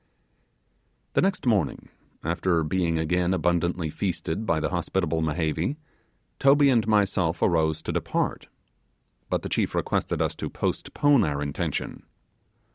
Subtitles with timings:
[1.13, 1.89] The next morning,
[2.23, 5.77] after being again abundantly feasted by the hospitable Mehevi,
[6.39, 8.47] Toby and myself arose to depart.
[9.29, 12.01] But the chief requested us to postpone our intention.